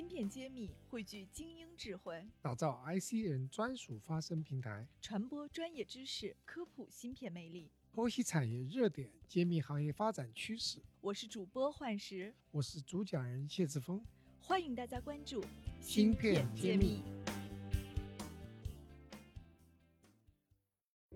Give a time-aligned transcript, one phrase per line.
[0.00, 10.78] 芯片揭秘，汇聚精英智慧，打造 IC 人专属发声平台，传播专业知识，科普芯片魅力，剖析产业热点，揭秘行业发展趋势。
[11.02, 14.02] 我是主播幻石，我是主讲人谢志峰，
[14.40, 15.44] 欢迎大家关注
[15.82, 17.02] 芯片揭秘。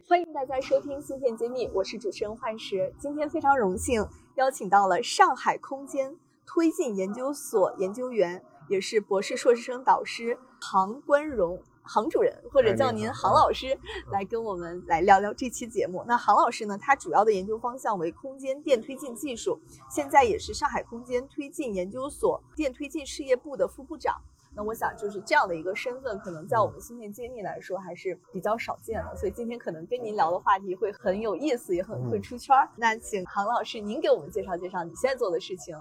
[0.07, 2.95] 欢迎大家收听芯片揭秘，我是主持人幻石。
[3.01, 4.07] 今天非常荣幸
[4.37, 6.15] 邀请到了上海空间
[6.45, 8.45] 推进研究所研究员。
[8.69, 13.79] 也是博士、硕士生导师杭关荣，杭主任或者叫您杭老师，
[14.11, 16.03] 来跟我们来聊聊这期节目。
[16.07, 24.21] 那杭老师呢，他主要的研究方向为空间电推进技术，现在也是上海空间推进研究所电推进事业部的副部长。
[24.57, 32.57] 那我想就是这样的一个身份，可能在我们芯片揭秘来说还是比较少见的，所以今天可能跟您聊的话题会很有意思，也很会出圈。
[32.77, 35.77] 那请杭老师您给我们介绍介绍你现在做的事情。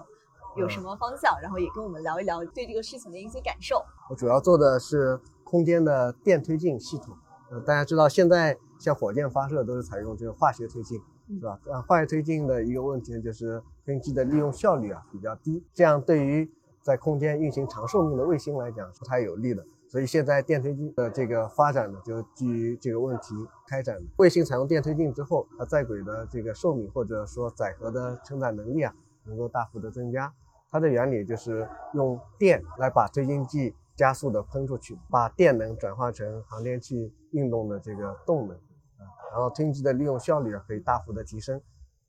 [0.56, 3.84] 有什么方向，然后也跟我们聊一聊对这个事情的一些感受。
[4.10, 7.16] 我主要做的是空间的电推进系统。
[7.50, 11.58] 呃，大家知道现在像火箭发射都是采用这个化学推进，是吧？
[11.66, 19.64] 呃，化学推进的一个问题呢，就是飞机的利用效率啊比较低，这样对于在空间运行长寿命的卫星来讲是不太有利的。
[19.86, 23.34] 所以现在电推进的这个发展呢，就基于这个问题
[23.68, 24.02] 开展的。
[24.16, 28.92] 卫星采用电推进之后，它在轨的这个寿命或者说载荷的承载能力啊，
[29.24, 30.32] 能够大幅的增加。
[30.74, 41.56] 它的原理就是用电来把推进剂加速的喷出去，把电能转化成航天器运动的这个动能啊，然后推进剂的利用效率啊可以大幅的提升。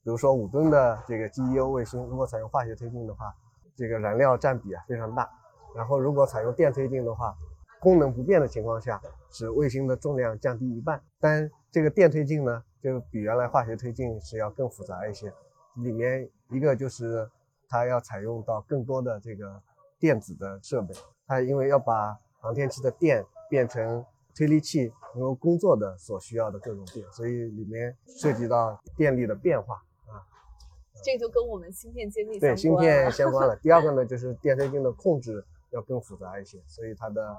[0.02, 3.32] 比如说五吨的这个 GEO 卫星，如果采用化学推进的话，
[3.76, 5.30] 这个燃料占比啊非常大。
[5.76, 7.36] 然后如果采用电推进的话，
[7.80, 11.00] 功能不变的情况下，使卫星的重量降低一半。
[11.20, 15.32] 但这个电推进呢，就比原来化学推进是要更复杂一些，
[15.76, 17.30] 里面一个就是。
[17.68, 19.60] 它要采用到更多的这个
[19.98, 20.94] 电子的设备，
[21.26, 29.74] 它因为要把航天器的电变成推力器能够工作的所需要的各种电，所以里面涉及到电力的变化
[30.06, 30.22] 啊。
[31.02, 33.56] 这就跟我们芯片揭秘对芯片相关了。
[33.56, 37.36] 第二个呢，就是电推进的控制要更复杂一些，所以它的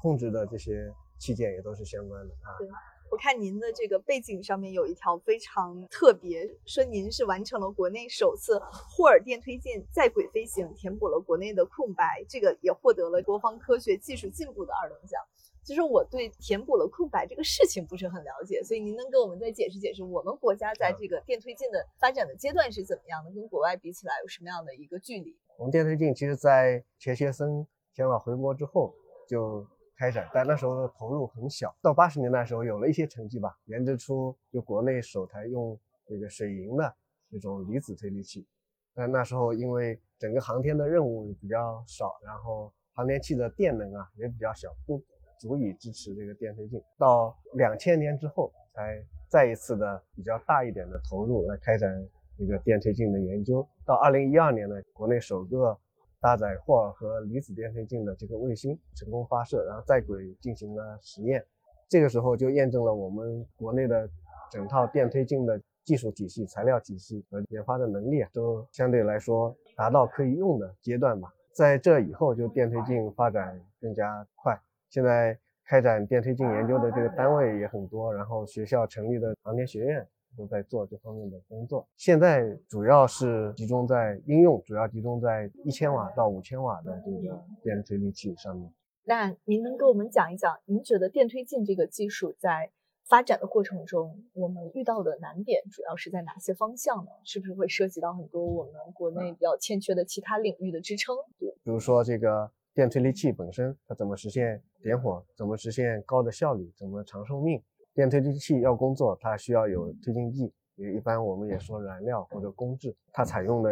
[0.00, 2.56] 控制的这些器件也都是相关的啊。
[2.58, 2.68] 对。
[3.16, 15.18] 我看您的这个背景上面有一条非常特别，说您是完成了国内首次霍尔电推进在轨飞行，填补了国内的空白，这个也获得了国防科学技术进步的二等奖。
[15.64, 25.34] 其实我对填补了空白这个事情不是很了解，所以您能给我们再解释解释，我们国家在这个电推进的发展的阶段是怎么样的，跟国外比起来有什么样的一个距离？
[25.56, 28.94] 我们电推进其实在钱学森前往回国之后
[29.26, 29.66] 就。
[29.96, 31.74] 开展，但那时候的投入很小。
[31.80, 36.94] 到八十年代的时候，有了一些成绩吧，研制出就国内首台用这个水银的
[37.30, 38.46] 这种离子推力器。
[38.94, 45.02] 但那时候因为整个航天的任务比较少，然后航天器的电能啊也比较小，不
[45.40, 46.78] 足以支持这个电推进。
[46.98, 51.90] 到两千年之后，才再一次的比较大一点的投入来开展
[52.38, 53.66] 这个电推进的研究。
[53.86, 55.78] 到二零一二年呢，国内首个。
[56.26, 61.44] 搭载霍尔和离子电推进的这个卫星成功发射，然后在轨进行了实验，
[61.88, 64.10] 这个时候就验证了我们国内的
[64.50, 71.32] 整套电推进的技术体系、材料体系和研发的能力啊，都相对来说达到可以用的阶段吧。
[71.52, 74.60] 在这以后，就电推进发展更加快。
[74.90, 80.04] 现在开展电推进研究的这个单位也很多，然后学校成立的航天学院。
[80.36, 88.72] 都在做这方面的工作，现在主要是集中在应用，主要集中在一千瓦到五千瓦的这个电推力器上面。
[89.04, 92.70] 那您能给我们讲一讲，您觉得电推进这个技术在
[93.08, 97.10] 发展的过程中，我们遇到的难点主要是在哪些方向呢？
[97.24, 101.14] 是不是会涉及到很多我们国内比较欠缺的其他领域的支撑？
[101.38, 107.62] 对，比如说这个电推力器本身，它怎么实现点火，怎么实现高的效率，怎么长寿命？
[107.96, 112.94] 电推进器要工作，它需要有推进剂，也一般我们也说燃料或者工质。
[113.10, 113.70] 它采用的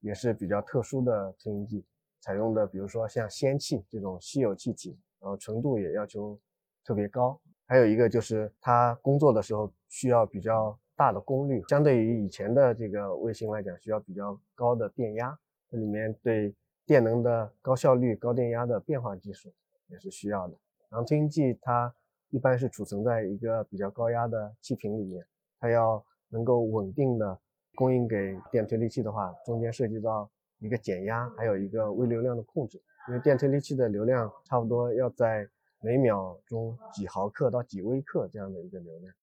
[0.00, 1.84] 也是比较特殊的推进剂，
[2.18, 6.38] 采用的比如说像氙气这种稀有气体，然后纯度也要求
[6.86, 7.38] 特别高。
[7.66, 15.38] 还有一个就是它工作的时候需要比较大的功率，相对于以前的这个卫星来讲，需要比较高的电压。
[15.68, 16.54] 这里面对
[16.86, 19.52] 电能的高效率、高电压的变化技术
[19.88, 20.54] 也是需要的。
[20.88, 21.94] 然后推进剂它。
[22.30, 25.24] 一般是储存在一个比较高压的气瓶里面，
[25.60, 27.38] 它要能够稳定的
[27.74, 30.28] 供应给电推力器的话，中间涉及到
[30.58, 32.82] 一个减压，还有一个微流量的控制。
[33.08, 35.48] 因为电推力器的流量差不多要在
[35.80, 39.14] 每秒钟几毫克到几微克这样的一个流量。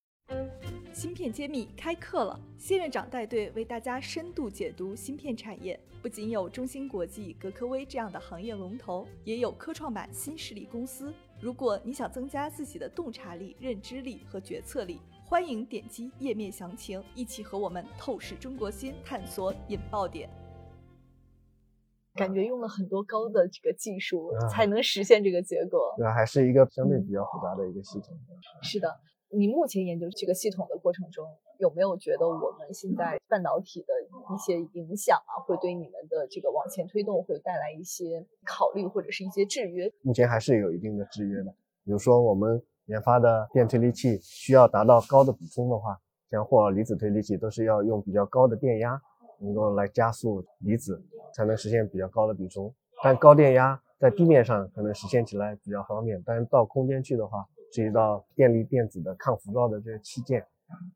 [0.93, 5.77] 芯片揭秘开课了，谢院长带队为大家深度解读芯片产业。
[6.01, 11.13] 不仅有中芯国际、格科微这样的行业龙头，也有科创板新势力公司。
[11.43, 20.29] 如果你想增加自己的洞察力、认知力和决策力，欢迎点击页面详情，一起和我们透视中国心，探索引爆点。
[22.15, 25.93] 感觉用了很多高的这个技术啊才能实现这个结果。
[25.97, 26.07] 对？
[26.07, 28.17] 还是一个相对比较复杂的一个系统。
[28.61, 28.87] 是的，
[29.27, 31.27] 你目前研究这个系统的过程中，
[31.59, 33.87] 有没有觉得我们现在半导体的
[34.29, 39.91] 一些影响啊，会对你们的这个往前推动会带来一些考虑或者是一些制约？
[40.01, 41.53] 目前还是有一定的制约的。
[41.83, 45.99] 比如说，我们研发的电推力器需要达到高的补充的话，
[46.29, 49.01] 像或离子推力器都是要用比较高的电压，
[49.39, 51.03] 能够来加速离子，
[51.35, 52.73] 才能实现比较高的补充。
[53.03, 60.45] 但高电压在地面上可能实现起来比较方便，但是到空间去的话，涉及到电力电子的抗辐照的这个器件，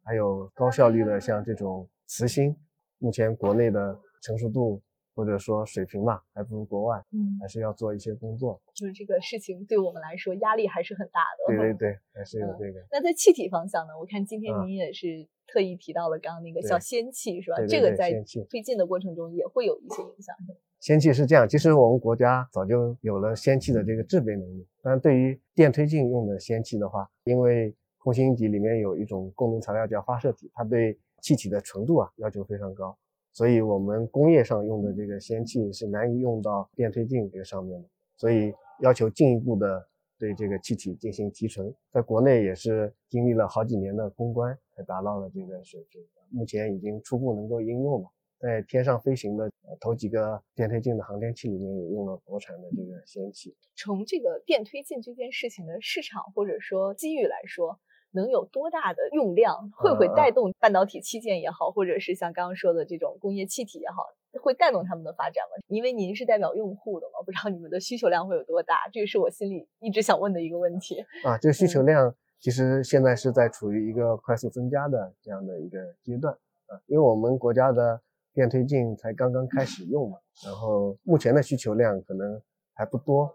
[0.04, 2.56] 还有高效率的像这种磁芯，
[3.00, 4.82] 目前国内的成熟度
[5.16, 8.62] 或者说水平吧，还不如国外，嗯，还是要做一些工作。
[8.74, 11.58] 就是这个事情对我们来说压力还是很大的。
[11.58, 12.86] 对对 对，还是有这个。
[12.92, 13.94] 那在气体方向呢？
[14.00, 17.58] 我看今天嗯您也是特意提到了刚刚那个对小氙气，是吧？
[17.68, 18.12] 这个在
[18.50, 20.36] 推进的过程中也会有一些影响。
[20.46, 32.98] 是吧氙气是这样，其实我们国家早就有了氙气的这个制备能力，但对于电推进用的氙气的话，因为空心底里面有一种共同材料叫发射体，它对气体的纯度啊要求非常高，
[33.34, 39.88] 所以我们工业上用的这个氙气是难以用到电推进这个上面的，所以要求进一步的
[40.20, 48.10] 对这个气体进行提纯，在国内也是经历了好几年的攻关才达到了这个水平，目前已经初步能够应用了。
[48.40, 53.56] 在天上飞行的头几个电推进的航天器里面也用了国产的这个氙气。
[53.76, 57.80] 从这个电推进这件事情的市场或者说机遇来说，
[58.12, 59.72] 能有多大的用量？
[59.76, 64.04] 会不会带动半导体器件也好，或者是像刚刚说的这种工业气体也好，
[64.42, 65.62] 会带动他们的发展吗？
[65.68, 68.88] 因为您是代表用户的嘛，不知道你们的需求量会有多大？
[68.92, 71.06] 这个是我心里一直想问的一个问题。
[71.24, 76.34] 啊，这个需求嗯量其实现在是在处于一个快速增加的这样的一个阶段
[76.68, 78.00] 啊，因为我们国家的
[78.34, 82.40] 电推进才刚刚开始用嘛，然后目前的需求量可能
[82.74, 83.34] 还不多，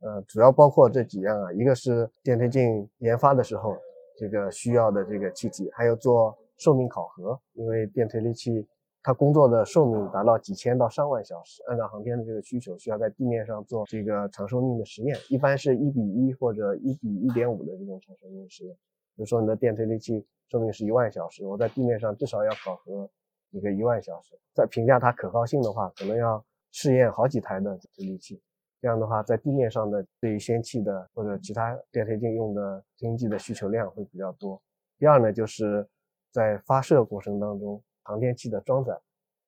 [0.00, 3.76] 呃，主要包括这几样啊，一个是电推进研发的时候
[4.22, 8.64] 这个需要的这个气体，还有做寿命考核，因为电推力器
[9.02, 18.72] 它工作的寿命达到几千到上万小时，按照航天的这个需求，需要在地面上做这个长寿命的实验，一般是一比一或者一比一点五的这种长寿命实验。
[19.16, 23.10] 比如说你的电推力器寿命是一万小时，我在地面上至少要考核
[23.50, 28.40] 一个一万小时，在评价它可靠性的话，可能要试验好几台的推力器。
[28.82, 34.60] 这样的话，在地面上的对于氙气的或者其他电推进用的经济的需求量会比较多。
[34.98, 35.88] 第二呢，就是
[36.32, 39.00] 在发射过程当中，航天器的装载，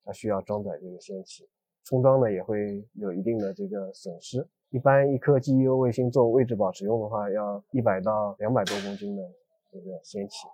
[0.05, 1.49] 它需要装载这个氙气，
[1.83, 4.47] 充装呢也会有一定的这个损失。
[4.71, 9.23] 一般一颗 GEO 卫星做位置保持用的话，要一百到两百多公斤的
[9.73, 10.47] 这个氙气。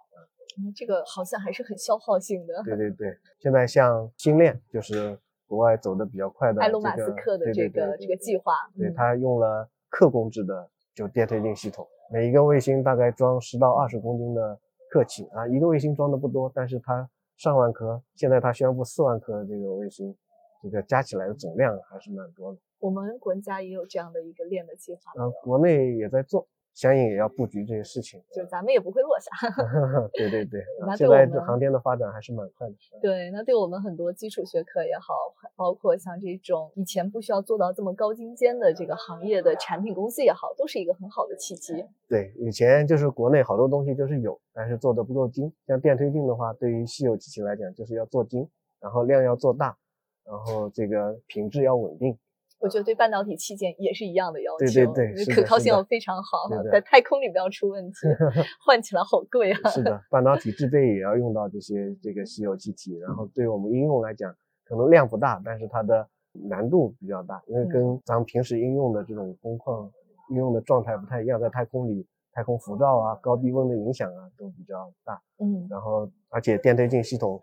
[0.58, 2.62] 嗯，这个好像还是很消耗性的。
[2.64, 5.18] 对对对，现在像星链就是
[5.50, 8.94] 国外走的比较快的、这个，埃隆·马斯克的这个这个计划，对，嗯。
[8.94, 14.56] 它用了克工制的就电推进系统，每一个卫星大概装十到二十公斤的
[14.88, 20.16] 客气啊，一个卫星装的不多，但是它上万颗，现在它宣布四万颗这个卫星，
[20.62, 22.58] 这个加起来的总量还是蛮多的。
[22.78, 28.22] 我们国家也有这样的一个链的计划，啊，国内也在做，相应也要布局这些事情。
[28.32, 29.30] 就是咱们也不会落下。
[30.14, 30.62] 对对对，
[30.96, 32.74] 现在对我们这航天的发展还是蛮快的。
[33.00, 35.14] 对，那对我们很多基础学科也好，
[35.56, 41.84] 包括像这种以前不需要做到这么高精尖的这个行业的产品公司也好，都是一个很好的契机。
[42.08, 45.52] 对，以前就是国内好多东西就是有，但是做的不够精。
[45.66, 48.48] 像电推进的话，对于稀有机器来讲，就是要做精，
[48.80, 49.76] 然后量要做大，
[50.24, 52.18] 然后这个品质要稳定。
[52.60, 57.96] 我觉得对半导体器件也是一样的要求，对对对可靠性要非常好在太空里不要出问题，
[58.64, 59.70] 换起来好贵啊。
[59.70, 69.90] 是的，半导体制 备也要用到这些这个稀有气体，然后对我们应用来讲，可能量不大，但是它的难度比较大，因为跟咱们平时应用的这种工况
[70.28, 75.20] 应用的状态不太一样，在太空里，太空辐照啊、高低温的影响啊都比较大。
[75.38, 77.40] 嗯，然后而且电推进系统，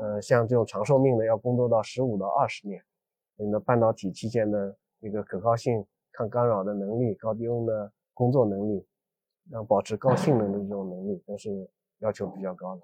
[0.00, 2.82] 呃，像这种长寿命的要工作到十五到二十年，
[3.42, 8.86] 你的半导体器件的一个可靠性、抗干扰的能力、高低温的工作能力，
[9.50, 11.48] 然后保持高性能的这种能力，都是
[12.00, 12.82] 要求比较高的。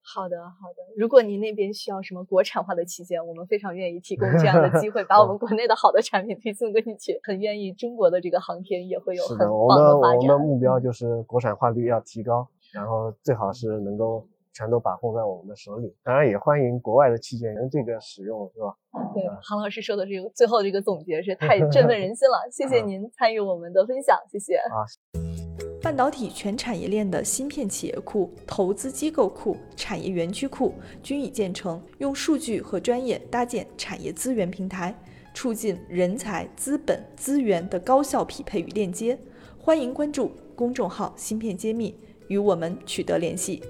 [0.00, 0.94] 好的好的。
[0.96, 7.20] 如果您那边需要什么国产化的器件，我们非常愿意提供这样的机会， 把我们国内的好的产品推送给你去。
[7.22, 10.16] 很愿意中国的这个航天也会有很是的，我棒们的发展。
[10.16, 15.94] 我们的目标就是国产化率要提高，然后最好是能够全都把控在我们的手里。
[16.02, 18.74] 当然，也欢迎国外的器件人这个使用，是吧？
[19.12, 24.54] 对，韩老师说的这个最后这个总结是太振奋人心了，谢谢您参与我们的分享，谢谢。
[24.54, 24.80] 啊，
[25.82, 30.72] 半导体全产业链的芯片企业库、投资机构库、产业园区库
[31.02, 34.94] 均已建成，用数据和专业搭建产业资源平台，
[35.34, 39.18] 促进人才、资本、资源的高效匹配与链接。
[39.58, 41.98] 欢迎关注公众号“芯片揭秘”，
[42.28, 43.62] 与我们取得联系。